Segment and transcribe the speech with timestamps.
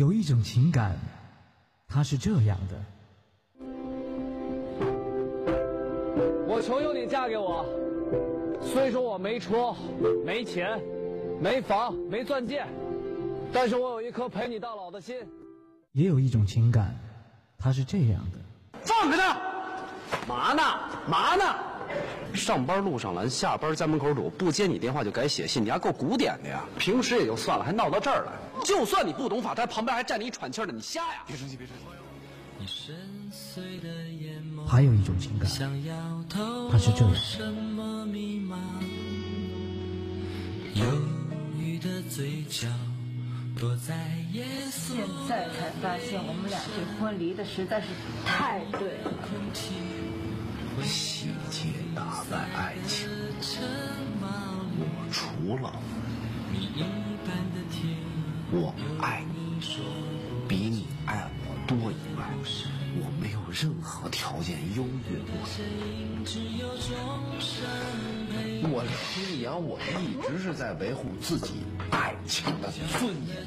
[0.00, 0.96] 有一种情感，
[1.86, 2.74] 它是这样的。
[6.48, 7.66] 我求求你嫁给我，
[8.62, 9.74] 虽说我没车、
[10.24, 10.80] 没钱、
[11.38, 12.64] 没房、没钻戒，
[13.52, 15.16] 但是我有一颗陪你到老的心。
[15.92, 16.96] 也有一种情感，
[17.58, 18.38] 它是这样的。
[18.80, 19.38] 放开他！
[20.26, 20.62] 嘛呢？
[21.10, 21.44] 嘛呢？
[22.32, 26.64] 上班路上拦，下班家门口堵，不接你电话就改写信，你还够古典的呀！
[26.78, 28.32] 平时也就算了，还闹到这儿来。
[28.64, 31.24] 就算你不懂法，他旁边还站着一喘气的，你瞎呀？
[31.26, 31.82] 别生气，别生气。
[34.68, 35.48] 还有一种情感，
[36.70, 37.14] 它是这样。
[44.70, 44.96] 现
[45.28, 47.86] 在才发现，我们俩这婚离的实在是
[48.26, 49.10] 太对了。
[50.82, 53.08] 细节打败爱情，
[54.78, 55.72] 我除了
[58.52, 59.60] 我爱你
[60.48, 62.28] 比你爱我多以外，
[63.00, 66.24] 我没有任何条件优越过你。
[68.72, 73.46] 我听阳，我一直是在维护自己爱情的尊严。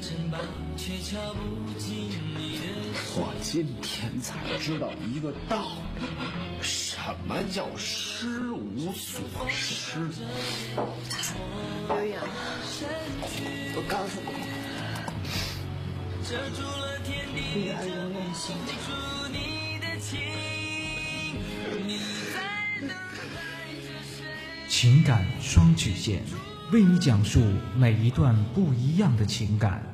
[3.16, 5.66] 我今天才知道一个道
[6.00, 6.06] 理，
[6.62, 6.96] 什
[7.28, 9.20] 么叫失无所
[9.50, 10.00] 失？
[11.88, 12.22] 刘洋，
[13.76, 14.32] 我告诉你，
[16.26, 18.56] 女儿永远心
[24.66, 26.22] 情感双曲线，
[26.72, 27.42] 为你讲述
[27.76, 29.93] 每一段不一样的情感。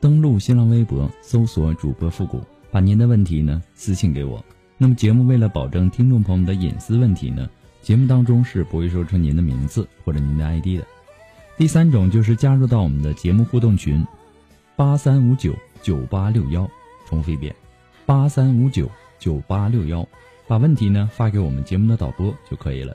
[0.00, 2.40] 登录新浪微博，搜索主播复古，
[2.70, 4.44] 把您的问题呢私信给我。
[4.78, 7.48] 那么节目为了保证听众朋友们的隐私问题呢，
[7.80, 10.86] 节目当中是不会说出您的名字或者您的 ID 的。
[11.56, 14.06] 第三种就是加入到我们的节目互动群，
[14.76, 16.68] 八三五九九八六幺，
[17.06, 17.54] 重复一遍，
[18.04, 20.06] 八三五九九八六幺，
[20.46, 22.94] 把问题呢发给我们节目的导播就可以了。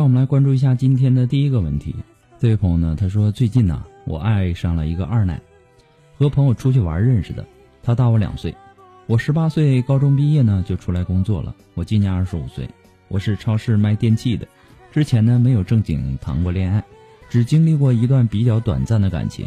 [0.00, 1.94] 让我们来关注一下今天的第一个问题。
[2.38, 5.38] 这位朋友呢，他说最近呢，我爱上了一个二奶，
[6.16, 7.44] 和朋友出去玩认识的，
[7.82, 8.54] 他大我两岁。
[9.06, 11.54] 我十八岁高中毕业呢，就出来工作了。
[11.74, 12.66] 我今年二十五岁，
[13.08, 14.48] 我是超市卖电器的。
[14.90, 16.82] 之前呢，没有正经谈过恋爱，
[17.28, 19.46] 只经历过一段比较短暂的感情。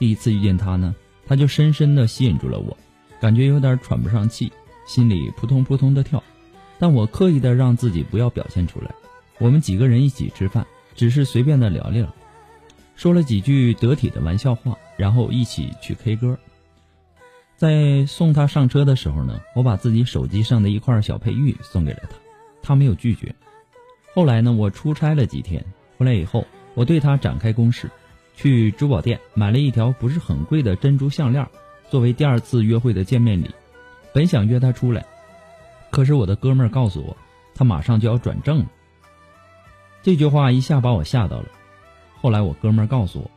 [0.00, 0.92] 第一次遇见他呢，
[1.24, 2.76] 他就深深的吸引住了我，
[3.20, 4.52] 感觉有点喘不上气，
[4.88, 6.20] 心里扑通扑通的跳，
[6.80, 8.92] 但我刻意的让自己不要表现出来。
[9.38, 12.06] 我们几个人一起吃饭，只是随便的聊聊，
[12.96, 16.38] 说了几句得体的玩笑话，然后一起去 K 歌。
[17.56, 22.16] 在送他上车的时候呢，我把自己手机上的一块小佩玉送给了他，
[22.62, 23.34] 他没有拒绝。
[24.12, 25.64] 后来呢，我出差了几天，
[25.96, 27.90] 回来以后，我对他展开攻势，
[28.36, 31.46] 去珠宝店买了一条不是很贵的珍珠项链，
[31.90, 33.50] 作为第二次约会的见面礼。
[34.12, 35.04] 本想约他出来，
[35.90, 37.16] 可是我的哥们儿告诉我，
[37.54, 38.66] 他马上就要转正了。
[40.04, 41.46] 这句话一下把我吓到了。
[42.20, 43.30] 后来我哥们儿告诉我，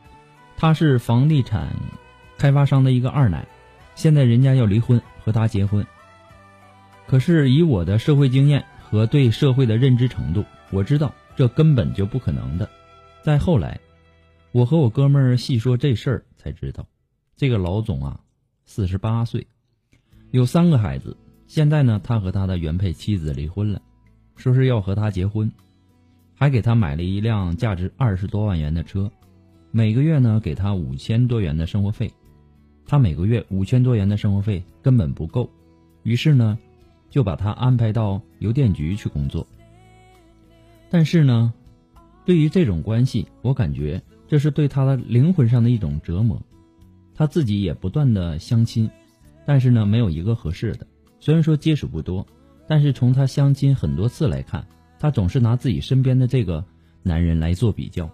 [0.54, 1.74] 他是房地产
[2.36, 3.48] 开发商的一个二奶，
[3.94, 5.84] 现在人家要离婚和他结婚。
[7.06, 12.68] 可是以我的社会经验和对社会的认知程度，我知道这根本就不可能的。
[13.22, 13.80] 再后来，
[14.52, 16.86] 我和我哥们儿细说这事儿，才知道，
[17.34, 18.20] 这个老总啊，
[18.66, 19.46] 四十八岁，
[20.32, 21.16] 有三个孩子，
[21.46, 23.80] 现在呢，他和他的原配妻子离婚了，
[24.36, 25.50] 说是要和他结婚，
[26.38, 29.10] 还给他买了一辆价值二十多万元的车，
[29.72, 32.10] 每个月呢给他五千多元的生活费。
[32.86, 35.50] 他每个月五千多元的生活费根本不够，
[36.04, 36.56] 于是呢，
[37.10, 39.44] 就把他安排到邮电局去工作。
[40.88, 41.52] 但是呢，
[42.24, 46.40] 对于这种关系，我感觉这是对他的灵魂上的一种折磨。
[47.14, 48.88] 他自己也不断的相亲，
[49.44, 50.86] 但是呢，没有一个合适的。
[51.18, 52.24] 虽然说接触不多，
[52.68, 54.64] 但是从他相亲很多次来看，
[54.98, 56.64] 他总是拿自己身边的这个
[57.02, 58.10] 男人来做比较。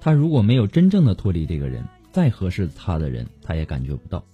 [0.00, 1.84] 他如果没有真正的脱离这个人。
[2.14, 4.24] 再合适他的人，他也感觉不到。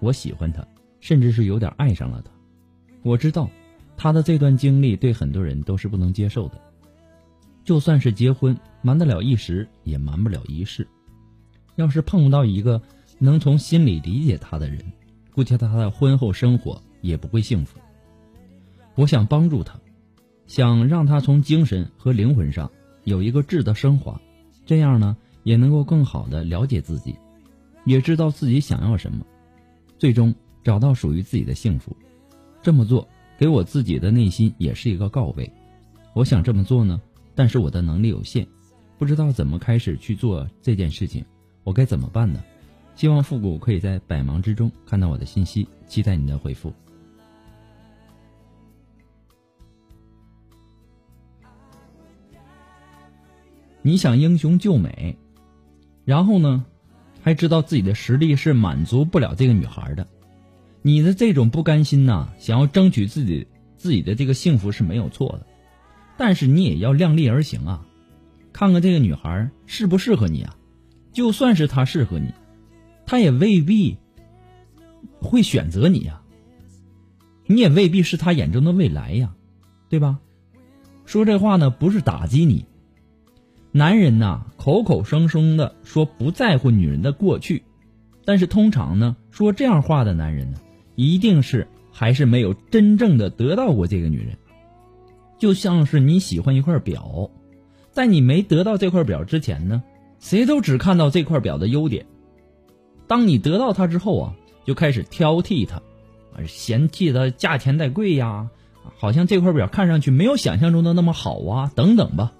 [0.00, 0.66] 我喜欢他，
[0.98, 2.32] 甚至是有点爱上了他。
[3.04, 3.48] 我知道，
[3.96, 6.60] 他的这段经历对很多人都是不能接受的。
[7.62, 10.84] 就算是结婚，瞒得了一时，也瞒不了一世。
[11.76, 12.82] 要是碰不到一个
[13.20, 14.84] 能从心里理解他的人，
[15.32, 17.78] 估计他的婚后生活也不会幸福。
[18.96, 19.78] 我想帮助他，
[20.52, 22.70] 想让他从精神和灵魂上
[23.04, 24.20] 有一个质的升华，
[24.66, 25.16] 这样呢？
[25.44, 27.16] 也能够更好的了解自己，
[27.86, 29.24] 也知道自己想要什么，
[29.98, 31.96] 最终找到属于自己的幸福。
[32.62, 33.08] 这么做
[33.38, 35.50] 给我自己的内心也是一个告慰。
[36.12, 37.00] 我想这么做呢，
[37.34, 38.46] 但是我的能力有限，
[38.98, 41.24] 不知道怎么开始去做这件事情，
[41.64, 42.44] 我该怎么办呢？
[42.94, 46.74] 希望复古可以在百忙之中看到我的信息，期待你的回复。
[53.82, 55.16] 你想英雄救美？
[56.04, 56.64] 然后呢，
[57.20, 60.06] 还知道自己的实力是满足不了这个女孩的，
[60.82, 63.46] 你的这种不甘心呐，想要争取自己
[63.76, 65.46] 自己的这个幸福是没有错的，
[66.16, 67.86] 但是你也要量力而行啊，
[68.52, 70.56] 看看这个女孩适不适合你啊，
[71.12, 72.32] 就算是她适合你，
[73.04, 73.98] 她也未必
[75.20, 76.22] 会选择你呀，
[77.46, 79.34] 你也未必是她眼中的未来呀，
[79.88, 80.20] 对吧？
[81.04, 82.64] 说这话呢，不是打击你。
[83.74, 87.62] 男人呐，口口声声的说不在乎女人的过去，
[88.26, 90.58] 但是通常呢，说这样话的男人呢，
[90.94, 94.36] 一定是还是没有真正的得到过这个女人。
[95.38, 97.30] 就像是你喜欢一块表，
[97.90, 99.82] 在你没得到这块表之前呢，
[100.20, 102.04] 谁都只看到这块表的优点。
[103.06, 104.34] 当你得到它之后啊，
[104.66, 105.80] 就开始挑剔它，
[106.46, 108.50] 嫌弃它价钱太贵呀，
[108.98, 112.34] 好像这块表看上去没有想象中的那么好啊，等等吧。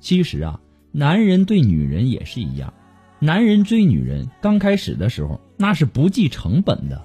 [0.00, 0.60] 其实啊，
[0.92, 2.72] 男人对女人也是一样，
[3.18, 7.02] 男人追女人刚开始的时候那是不计成本的，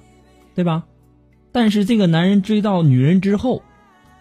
[0.56, 0.86] 对吧？
[1.52, 3.64] 但是这个男人追到女人之后，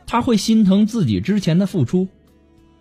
[0.07, 2.09] 他会心疼自己之前的付出，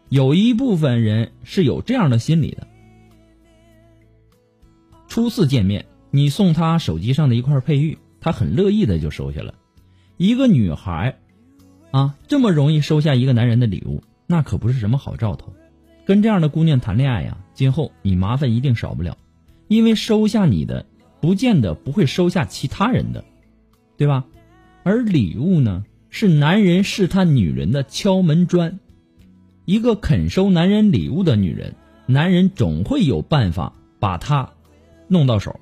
[0.09, 2.67] 有一部分人是有这样的心理的。
[5.07, 9.53] 初次见面，你送他手机上的一块佩玉，他很乐意的就收下了。
[10.17, 11.17] 一个女孩，
[11.91, 15.53] 啊，这么容易收下一个男人的礼物，那可不是什么好兆头。
[16.05, 19.17] 跟这样的姑娘谈恋爱呀，今后你麻烦一定少不了，
[19.67, 20.85] 因为收下你的，
[21.21, 23.23] 不见得不会收下其他人的，
[23.97, 24.25] 对吧？
[24.83, 28.79] 而礼物呢，是男人试探女人的敲门砖，
[29.63, 34.51] 一个肯收男人礼物的女人，男人总会有办法把她
[35.07, 35.57] 弄到手。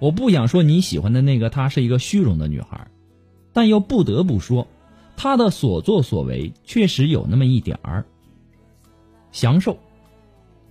[0.00, 2.88] 我不想说你喜欢的那个她是一个虚荣的女孩，
[3.52, 4.66] 但又不得不说，
[5.16, 8.04] 她的所作所为确实有那么一点儿。
[9.32, 9.78] 享受，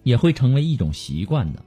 [0.04, 1.63] 也会成为一种习惯的。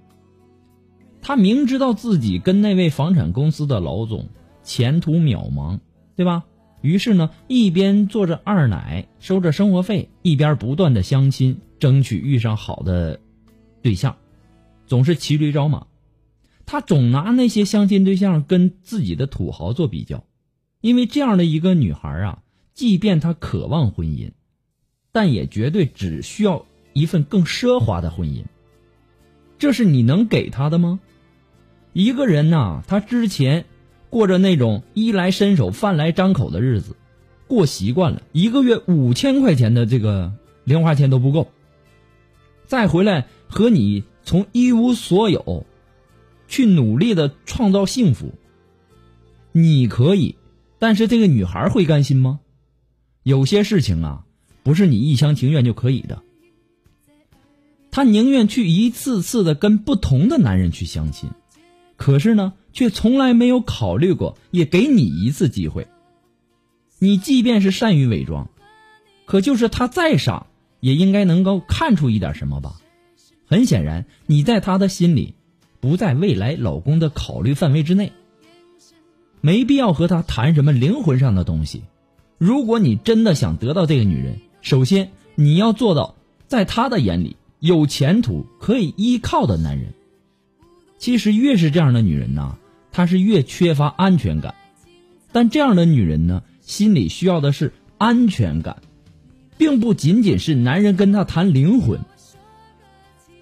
[1.20, 4.28] 他明知道自己跟那位房产公司的老总
[4.62, 5.78] 前途渺茫，
[6.16, 6.44] 对吧？
[6.80, 13.20] 于是呢，一边做着二奶收着生活费，一边不断的相亲，争取遇上好的
[13.82, 14.16] 对象，
[14.86, 15.86] 总是骑驴找马。
[16.66, 20.24] 他总拿那些相亲对象跟自己的土豪做比较，
[20.80, 22.42] 因为这样的一个女孩啊，
[22.74, 24.32] 即便她渴望婚姻，
[25.12, 26.66] 但也绝对只需要。
[26.92, 28.44] 一份更奢华的婚姻，
[29.58, 31.00] 这是你能给他的吗？
[31.92, 33.64] 一个人呐，他之前
[34.10, 36.96] 过着那种衣来伸手、饭来张口的日子，
[37.46, 40.32] 过习惯了，一个月五千块钱的这个
[40.64, 41.48] 零花钱都不够，
[42.66, 45.66] 再回来和你从一无所有
[46.48, 48.32] 去努力的创造幸福，
[49.52, 50.36] 你可以，
[50.78, 52.40] 但是这个女孩会甘心吗？
[53.22, 54.24] 有些事情啊，
[54.62, 56.22] 不是你一厢情愿就可以的。
[57.92, 61.30] 她宁愿去一次次的跟不同的男人去相亲，
[61.96, 65.86] 可是呢，却从来没有考虑过也给你一次机会。
[66.98, 68.48] 你即便是善于伪装，
[69.26, 70.46] 可就是他再傻，
[70.80, 72.80] 也应该能够看出一点什么吧？
[73.46, 75.34] 很显然，你在他的心里，
[75.78, 78.10] 不在未来老公的考虑范围之内。
[79.42, 81.82] 没必要和她谈什么灵魂上的东西。
[82.38, 86.14] 如果你真的想得到这个女人，首先你要做到
[86.46, 89.94] 在她的眼里有前途、可以依靠的男人。
[90.98, 92.56] 其实越是这样的女人呐，
[92.90, 94.56] 她是越缺乏安全感。
[95.30, 98.82] 但这样的女人呢，心里需要的是安全感，
[99.58, 102.00] 并不仅仅是男人跟她谈灵魂。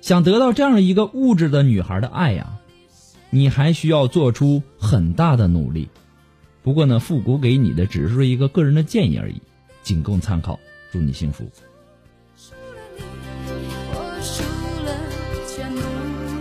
[0.03, 2.59] 想得到这样一个物质的女孩的爱呀，
[3.31, 5.89] 你还需要做出很大的努力。
[6.63, 9.41] 不过呢，复古给你的只是一个个人的建议而已，
[9.83, 10.61] 仅供参考。
[10.93, 11.51] 祝你幸福。
[14.23, 14.43] 输
[14.85, 14.95] 了
[15.49, 16.40] 全部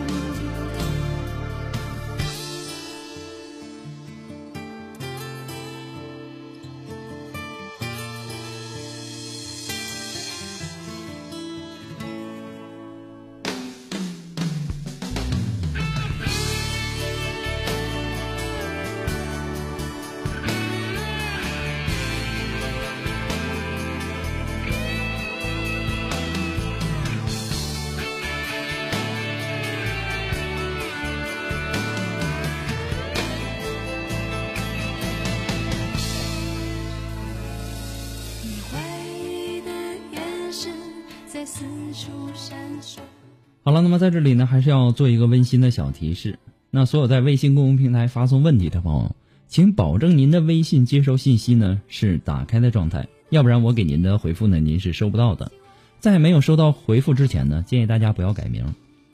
[43.82, 46.40] 那么在这里呢，还是要做一个温馨的小提示。
[46.72, 49.16] 那所有在微信公众平台发送问题的朋友，
[49.48, 55.52] 请保证您的微信接收信息呢是打开的状态，要不然我给您的回复呢您是收不到的。
[56.00, 58.64] 在没有收到回复之前呢，建议大家不要改名。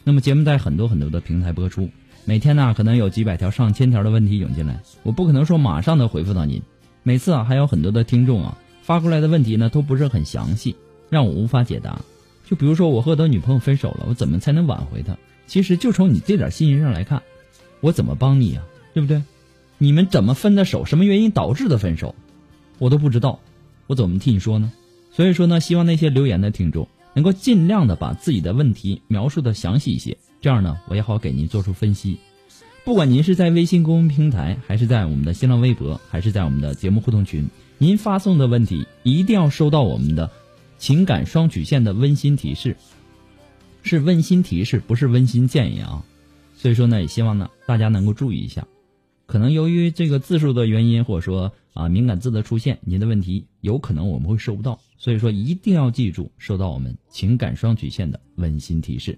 [0.04, 1.90] 那么节目在很多很多的平台播出，
[2.26, 6.62] 每天呢可能有几百条、上千条的问题涌进来，我不可能说马上的回复到您。
[7.04, 10.76] 每次啊还有很多的听众啊发过来的问题呢都不是很详细，
[11.10, 12.02] 让我无法解答。
[12.46, 15.18] 就比如说我和我的女朋友分手了，我怎么才能挽回她？
[15.48, 17.22] 其实就从你这点信息上来看，
[17.82, 18.62] 我怎么帮你呀？
[18.94, 19.22] 对不对？
[19.78, 20.86] 你们怎么分的手？
[20.86, 22.16] 什么原因导致的分手？
[22.78, 23.40] 我都不知道，
[23.88, 24.72] 我怎么替你说呢？
[25.12, 32.18] 所以说呢，希望那些留言的听众能够尽量的把自己的问题描述的详细一些，这样呢，我也好给您做出分析。
[32.84, 40.30] 不管您是在微信公众平台，还是在我们的新浪微博，还是在我们的节目互动群，您发送的问题一定要收到我们的。
[40.86, 42.78] 情感双曲线的温馨提示，
[43.82, 46.06] 是温馨提示，不是温馨建议啊。
[46.56, 48.68] 所以说呢，也希望呢大家能够注意一下。
[49.26, 54.80] 可能由于这个字数的原因，或者说啊敏感字的出现，您的问题有可能我们会收不到。
[55.00, 59.18] 所以说一定要记住收到我们情感双曲线的温馨提示。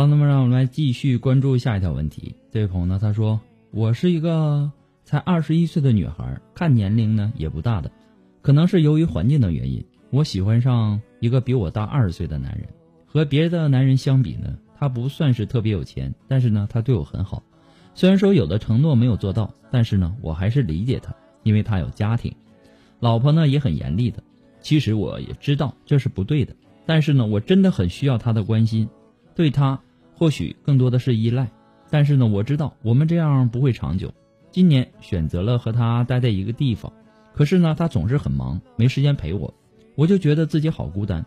[0.00, 2.34] 了，那么让我们来继续关注下一条问题。
[2.50, 3.38] 这位朋友呢，他说
[3.70, 4.70] ：“我是一个
[5.04, 7.90] 才二十一岁的女孩，看年龄呢也不大的，
[8.40, 12.66] 可能是由于环境的原因，我喜欢上一个比我大二十岁的男人。
[13.04, 17.42] 和别的男人相比呢，他不算是特别有钱，但是呢，他对我很好。
[17.94, 22.34] 虽然说有的承诺没有做到，但是呢，我还是理解他，因为他有家庭，
[23.00, 24.22] 老婆呢也很严厉的。
[24.62, 26.54] 其实我也知道这是不对的，
[26.86, 28.88] 但是呢，我真的很需要他的关心。”
[29.32, 29.80] 对他
[30.20, 31.50] 或许更多的是依赖，
[31.88, 34.12] 但是呢，我知道我们这样不会长久。
[34.50, 36.92] 今年选择了和他待在一个地方，
[37.32, 39.54] 可是呢，他总是很忙，没时间陪我，
[39.94, 41.24] 我就觉得自己好孤单。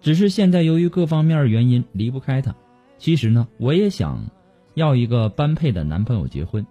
[0.00, 2.54] 只是现在由于各方面原因离不开他。
[2.96, 4.24] 其实呢，我也想
[4.72, 6.66] 要一个般配的男朋友结婚，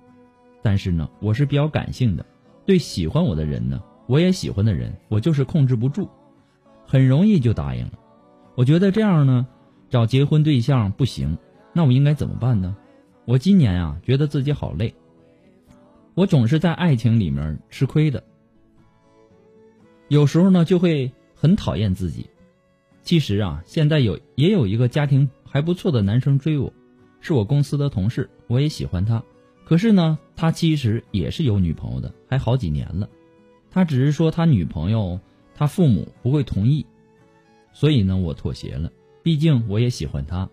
[0.63, 2.25] 但是呢，我是比较感性的，
[2.65, 6.09] 对喜欢我的人呢，我也喜欢的人，我就是控制不住，
[6.87, 7.91] 很容易就答应了。
[8.55, 9.45] 我觉得这样呢。
[9.91, 11.35] 找结婚对象不行，
[11.79, 12.75] 那我应该怎么办呢？
[13.23, 14.93] 我今年啊，觉得自己好累。
[16.13, 18.21] 我总是在爱情里面吃亏的，
[20.09, 22.29] 有时候呢就会很讨厌自己。
[23.01, 26.73] 其实啊，现在有也有一个家庭还不错的男生追我，
[27.21, 29.23] 是我公司的同事，我也喜欢他。
[29.63, 33.09] 可是呢，他其实也是有女朋友的，还好几年了。
[33.71, 35.17] 他只是说他女朋友
[35.55, 36.85] 他父母不会同意，
[37.71, 38.91] 所以呢，我妥协了。
[39.23, 40.49] 毕竟我也喜欢他，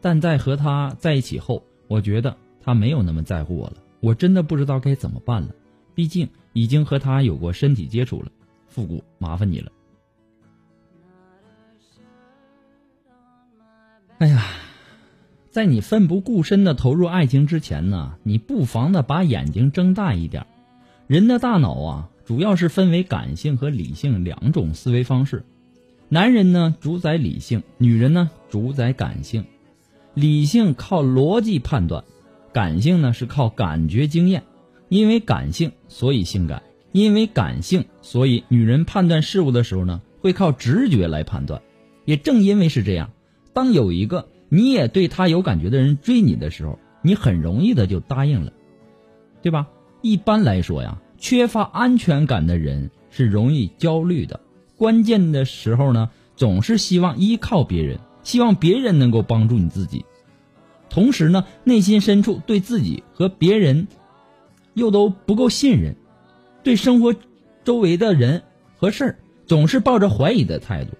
[0.00, 3.76] 但在和他在一起后，我觉得他没有那么在乎我了。
[4.00, 5.48] 我真的不知道该怎么办了。
[5.94, 8.30] 毕竟已经和他有过身体接触了，
[8.68, 9.72] 复古，麻烦你了。
[14.18, 14.44] 哎呀，
[15.50, 20.46] 在你奋不顾身的投入爱情之前呢，你不妨的把眼睛睁大一点。
[21.06, 25.44] 人的大脑啊，主要是分为感性和理性两种思维方式。
[26.08, 29.44] 男人呢主宰理性，女人呢主宰感性。
[30.16, 32.02] 理性靠逻辑判断，
[32.52, 34.42] 感性呢是靠感觉经验。
[34.88, 41.60] 因为感性，所以性感；因为感性，所以女人判断事物的时候呢，会靠直觉来判断。
[42.06, 43.10] 也正因为是这样，
[43.52, 48.52] 当有一个你也对他有感觉的人追你的时候，你很容易的就答应了，
[49.42, 49.66] 对吧？
[50.02, 54.40] 一般来说呀，缺乏安全感的人是容易焦虑的，
[54.76, 60.04] 关键的时候呢，总是希望依靠别人，希望别人能够帮助你自己，
[60.90, 63.86] 同时呢，内心深处对自己和别人。
[64.74, 65.96] 又都不够信任，
[66.62, 67.14] 对生活
[67.64, 68.42] 周围的人
[68.76, 70.90] 和事儿总是抱着怀疑的态度。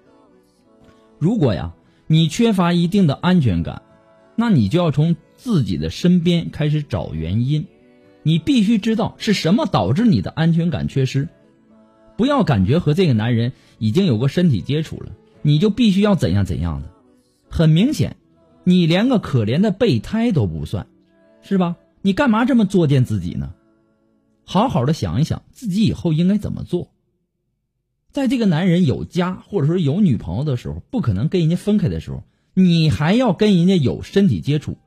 [1.19, 1.73] 如果呀，
[2.07, 3.83] 你缺乏一定的安全感，
[4.35, 7.67] 那你就要从自己的身边开始找原因。
[8.23, 11.27] 你必须知道是什么导致你的安全感缺失。
[12.15, 15.11] 不要感觉和这个男人已经有过身体接触了，
[15.43, 16.89] 你就必须要怎样怎样的。
[17.57, 18.15] 很明显，
[18.65, 20.85] 你连个可怜的备胎都不算，
[21.41, 21.75] 是吧？
[22.03, 23.51] 你干嘛这么作践自己呢？
[24.45, 26.87] 好好的想一想，自己以后应该怎么做。
[28.11, 32.21] 在这个男人有家或者说有女朋友的时候，不可能跟人家分开的时候，
[32.53, 34.77] 你还要跟人家有身体接触。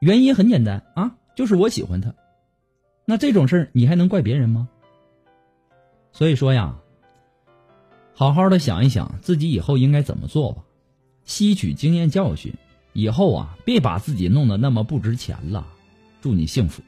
[0.00, 2.12] 原因很简单啊，就是我喜欢他。
[3.04, 4.68] 那这种事儿你还能怪别人吗？
[6.10, 6.76] 所以说呀，
[8.14, 10.64] 好好的想一想自己以后应该怎么做吧，
[11.30, 12.52] 吸取经验教训，
[12.92, 15.64] 以后啊别把自己弄得那么不值钱了。
[16.20, 16.82] 祝你幸福。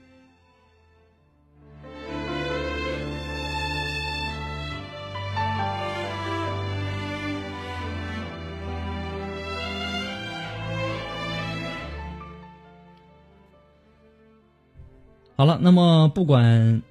[15.36, 16.82] 好了，那么不管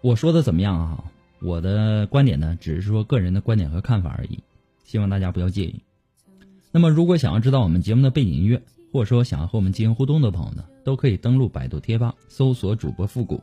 [0.00, 1.04] 我说的怎么样啊，
[1.42, 4.42] 我的观点呢，只是说个人的观点和看法而已，
[4.90, 5.84] 希望大家不要介意。
[6.72, 8.60] 那么，如果想要知道我们节目的背景音乐，
[8.92, 13.40] 或者说想要和我们进行互动的朋友呢，都可以登录百度贴吧，搜索主播复古。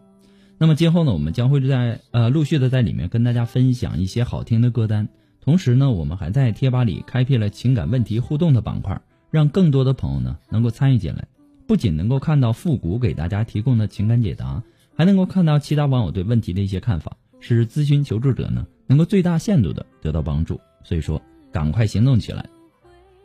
[0.58, 5.08] 那么今后呢，我们将会在呃陆续的在里面跟大家分享一些好听的歌单，
[5.40, 9.00] 同时呢，我们还在贴吧里开辟了情感问题互动的板块，
[9.32, 11.26] 让更多的朋友呢能够参与进来。
[11.66, 14.62] 不仅能够看到复古给大家提供的情感解答，
[14.98, 20.60] 还能够看到其他网友对问题的一些看法，使咨询求助者呢能够最大限度的得到帮助。
[20.84, 21.22] 所以说，
[21.58, 22.48] 赶快行动起来，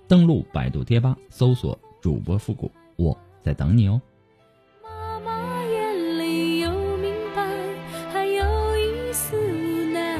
[0.08, 4.00] 登录百度贴吧，搜索主播复古，我在等你哦。
[4.82, 7.46] 妈妈眼里有明白，
[8.10, 8.42] 还有
[8.78, 10.18] 一丝无奈。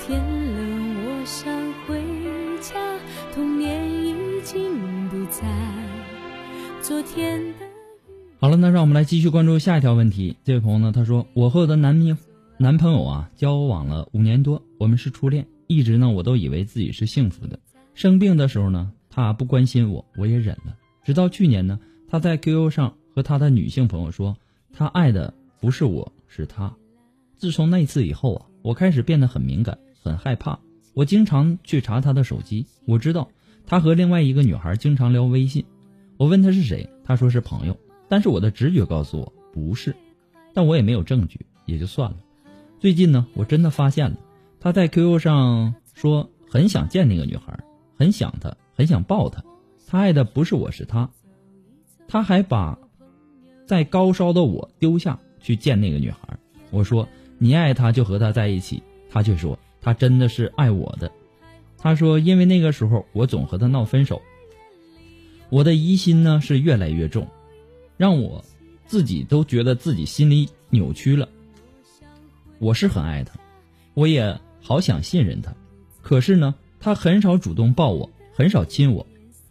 [0.00, 2.02] 天冷，我想回
[2.60, 2.98] 家，
[3.32, 5.46] 童年已经不在。
[6.82, 7.66] 昨天的
[8.40, 10.36] 好了，那让我们来继续关注下一条问题。
[10.42, 12.18] 这位朋友呢，他说：“我和我的男朋
[12.58, 17.56] 男朋友啊交往了五年多，我们是初恋，一直呢我都以为自己是幸福的。
[17.94, 20.76] 生病的时候呢，他不关心我，我也忍了。
[21.04, 21.78] 直到去年呢，
[22.08, 24.36] 他在 QQ 上和他的女性朋友说，
[24.72, 26.74] 他爱的不是我，是他。
[27.36, 30.58] 自从那次以后啊，我开始变得很敏感，很害怕。
[30.92, 33.30] 我经常去查他的手机，我知道
[33.64, 35.64] 他和另外一个女孩经常聊微信。
[36.16, 37.78] 我问他是谁，他说是朋友。”
[38.10, 39.94] 但是我的直觉告诉我不是，
[40.52, 42.16] 但我也没有证据，也就算了。
[42.80, 44.16] 最近呢，我真的发现了，
[44.60, 47.58] 他在 QQ 上说很想见那个女孩，
[47.96, 49.42] 很想她，很想抱她。
[49.86, 51.10] 他爱的不是我，是他。
[52.06, 52.78] 他还把
[53.66, 56.38] 在高烧的我丢下去见那个女孩。
[56.70, 61.10] 我说你爱她就和她在一起，他却说他真的是爱我的。
[61.78, 64.20] 他说因为那个时候我总和他闹分手，
[65.48, 67.26] 我的疑心呢是越来越重。
[67.96, 68.44] 让我
[68.86, 71.28] 自己都觉得自己心里扭曲了。
[72.58, 73.34] 我是很爱他，
[73.94, 75.54] 我也好想信任他，
[76.02, 79.06] 可是呢，他很少主动抱我，很少亲我，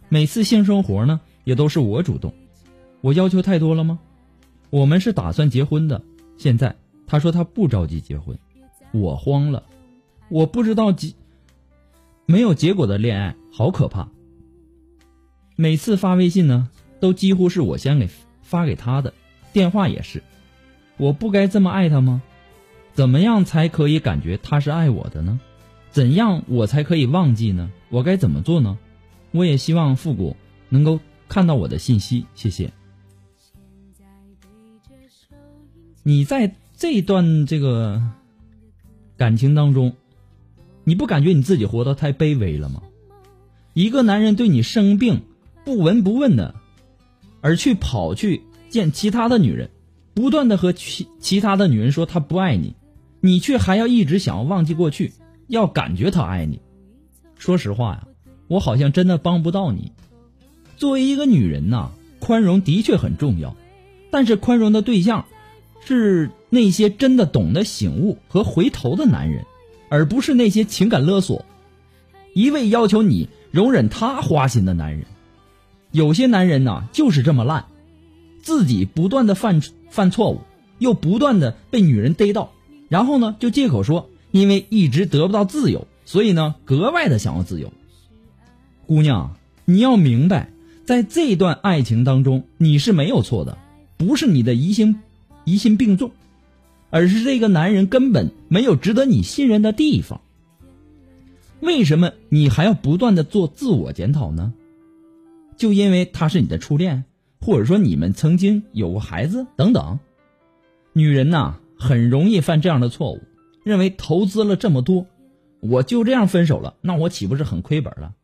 [0.08, 2.32] 每次性生活呢也都是我主动。
[3.00, 3.98] 我要求太多了吗？
[4.70, 6.02] 我们是打算结婚的，
[6.38, 8.38] 现在他说他不着急结婚，
[8.92, 9.64] 我慌了，
[10.28, 11.12] 我不知道结
[12.26, 14.08] 没有结果的恋爱好可怕。
[15.56, 16.68] 每次发微信呢，
[17.00, 18.08] 都几乎是我先给。
[18.42, 19.14] 发给他的
[19.52, 20.24] 电话也是，
[20.96, 22.20] 我不该这么爱他吗？
[23.00, 25.40] 怎么样才可以感觉他是爱我的呢？
[25.90, 27.70] 怎样我才可以忘记呢？
[27.88, 28.76] 我该怎么做呢？
[29.30, 30.36] 我也希望复古
[30.68, 32.70] 能够看到我的信息，谢谢。
[36.02, 38.02] 你在这段这个
[39.16, 39.94] 感情当中，
[40.84, 42.82] 你不感觉你自己活得太卑微了吗？
[43.72, 45.22] 一个男人对你生病
[45.64, 46.54] 不闻不问的。
[47.40, 49.70] 而去跑去见其他的女人，
[50.12, 52.74] 不断的和其其他的女人说他不爱你，
[53.20, 55.12] 你却还要一直想要忘记过去，
[55.48, 56.60] 要感觉他爱你。
[57.36, 58.06] 说实话呀，
[58.48, 59.92] 我好像真的帮不到你。
[60.76, 63.54] 作为一个女人呐，宽容的确很重要，
[64.10, 65.24] 但是宽容的对象
[65.84, 69.44] 是那些真的懂得醒悟和回头的男人，
[69.88, 71.44] 而不是那些情感勒索、
[72.34, 75.04] 一味要求你容忍他花心的男人。
[75.92, 77.64] 有些男人呐，就是这么烂，
[78.42, 80.40] 自己不断的犯犯错误，
[80.78, 82.52] 又不断的被女人逮到，
[82.90, 87.72] 然后呢，就借口说因为一直得不到自由，所以呢，格外的想要自由。
[88.86, 90.50] 姑娘，你要明白，
[90.84, 93.56] 在这段爱情当中，你是没有错的，
[93.96, 95.00] 不是你的疑心
[95.44, 96.10] 疑心病重，
[96.90, 100.20] 而是这个男人根本没有值得你信任的地方。
[101.60, 104.52] 为什么你还要不断的做自我检讨呢？
[105.56, 107.04] 就因为他是你的初恋，
[107.40, 109.98] 或者说你们曾经有过孩子等等。
[110.92, 113.22] 女人呐，很容易犯这样的错误，
[113.64, 115.06] 认为投资了这么多，
[115.60, 118.14] 我就这样分手了，那我岂不是很亏本了？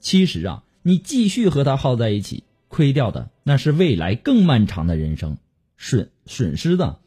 [0.00, 5.38] 其实啊，你继续和他耗在一起，亏掉的那是未来更漫长的人生，
[5.78, 6.98] 损损失的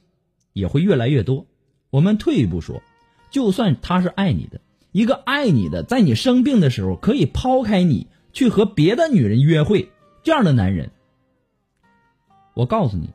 [0.53, 1.45] 也会越来越多。
[1.89, 2.81] 我们退一步说，
[3.29, 4.61] 就算他是爱你的，
[4.93, 8.07] 一个爱你的，在你生病的时候可以抛开你。
[8.33, 9.89] 去和别的女人约会，
[10.21, 10.91] 这样的男人，
[12.53, 13.09] 我告诉你，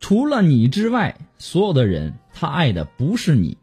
[0.00, 3.56] 除了你之外，所有的人他爱的不是你，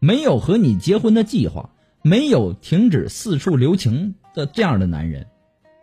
[0.00, 1.70] 没有和你结婚的计划，
[2.02, 5.26] 没有停止四处留情的这样的男人，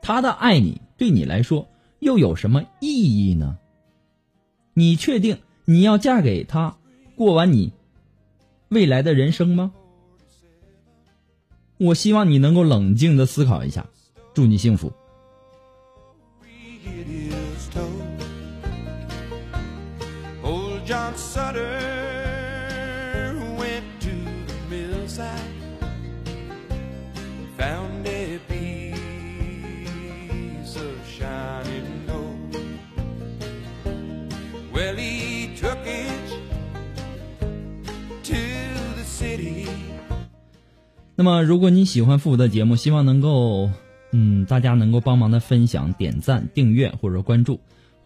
[0.02, 1.68] 他的爱你对你来说
[2.00, 3.58] 又有什么意义呢？
[4.74, 6.78] 你确定你要嫁给他，
[7.16, 7.72] 过完你
[8.68, 9.72] 未来的人生吗？
[11.78, 13.86] 我希望你能够冷静的思考一下，
[14.34, 14.92] 祝你幸福。
[41.16, 43.70] 那么，如果你喜欢复古的节目，希望能够，
[44.14, 47.60] 嗯，大家能够帮忙的分享、点赞、订阅或者关注，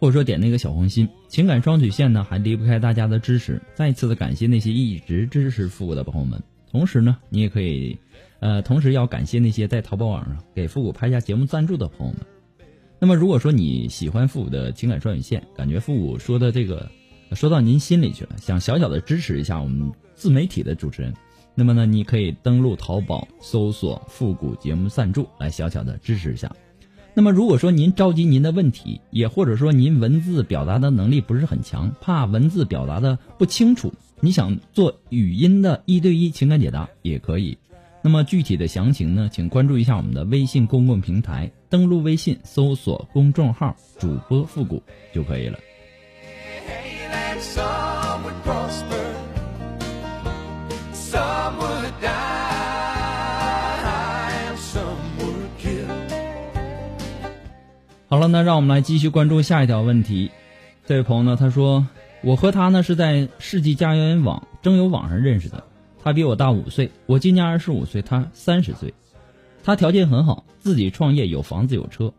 [0.04, 1.08] 或者说点那个小红心。
[1.28, 3.62] 情感双曲线呢，还离不开大家的支持。
[3.74, 6.38] 再一次的感谢那些一直支持复古的朋友们。
[6.70, 7.96] 同时呢，你也可以，
[8.38, 12.20] 呃，同时要感谢那些在淘宝网上给复古拍下节目赞助的朋友们。
[12.98, 16.86] 那么，如果说你喜欢复古的情感双曲线，感觉复古说的这个
[17.32, 21.14] 说到您心里去了，想小小的支持一下我们自媒体的主持人。
[21.54, 26.54] 那么呢，你可以登录淘宝搜索“复古节目赞助”来小小的支持一下。
[27.16, 37.56] 那么如果说您着急您的问题，也或者说您文字表达的能力不是很强，怕文字表达的不清楚，你想做语音的一对一情感解答也可以。
[38.02, 44.82] 那么具体的详情呢，请关注一下我们的微信公共平台，登录微信搜索公众号“主播复古”
[45.14, 45.58] 就可以了。
[58.06, 60.30] 好了，那让我们来继续关注下一条问题。
[60.86, 61.86] 这位朋友呢，他说
[62.22, 65.64] ：“我和他呢是在世纪佳缘网征友网上认识的。
[66.02, 68.92] 他比我大五岁，我今年二十五岁，他三十岁。
[69.64, 72.12] 他条件很好，自己创业，有房子有车。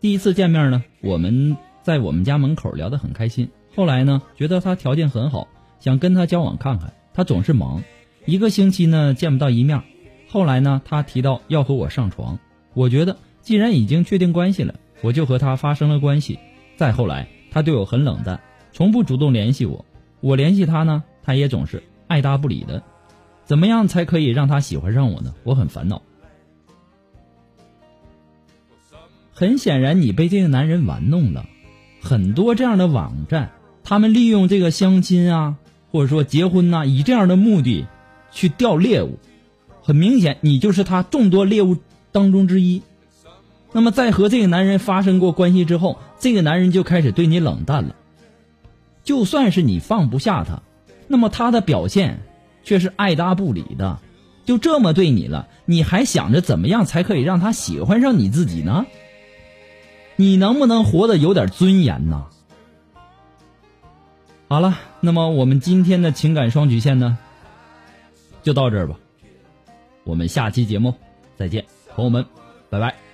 [0.00, 3.50] 第一次见面呢，我们在我们家门口聊得很开心。
[3.74, 5.48] 后来呢，觉得他条件很好，
[5.80, 6.94] 想跟他交往看看。
[7.12, 7.82] 他总是忙，
[8.26, 9.82] 一个星期呢见不到一面。
[10.28, 12.38] 后来呢，他提到要和我上床，
[12.74, 16.38] 我觉得既然已经确定关系了。”我就和他发生了关系，
[16.76, 18.40] 再后来，他对我很冷淡，
[18.72, 19.84] 从不主动联系我。
[20.20, 22.82] 我联系他呢，他也总是爱答不理的。
[23.44, 25.34] 怎么样才可以让他喜欢上我呢？
[25.42, 26.00] 我很烦恼。
[29.32, 31.44] 很显然，你被这个男人玩弄了。
[32.00, 33.50] 很多这样的网站，
[33.82, 35.56] 他们利用这个相亲啊，
[35.90, 37.86] 或者说结婚呐，以这样的目的
[38.30, 39.18] 去钓猎物。
[39.82, 41.76] 很明显，你就是他众多猎物
[42.12, 42.82] 当中之一。
[43.72, 47.96] 那么，在和这个男人发生过关系之后，这个男人就开始对你冷淡了。
[49.02, 50.62] 就算是你放不下他，
[51.08, 52.20] 那么他的表现
[52.62, 53.98] 却是爱答不理的，
[54.44, 58.86] 就这么对你了，你还想着怎么样才可以让他喜欢上你自己呢？
[60.16, 62.26] 你能不能活得有点尊严呢？
[64.48, 67.16] 好了，那么我们今天的情感双曲线呢，
[68.42, 68.96] 就到这儿吧。
[70.04, 70.94] 我们下期节目
[71.36, 72.26] 再见，朋友们，
[72.68, 73.11] 拜拜。